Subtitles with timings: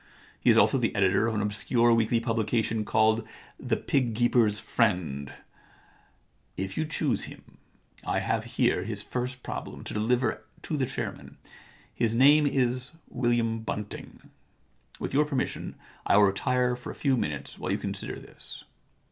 [0.39, 3.23] He is also the editor of an obscure weekly publi cation called
[3.59, 5.31] The Pig Keepers^ Friend,
[6.57, 7.59] If you choose him
[8.03, 11.37] I have here his first problem to deliver to the chairman.
[11.93, 14.31] His name is William Bunting.
[14.99, 15.75] With your permission
[16.07, 18.63] I will retire for a few minutes while you consider this.'